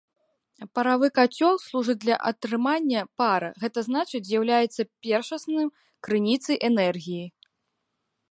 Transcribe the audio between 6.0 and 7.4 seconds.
крыніцай энергіі.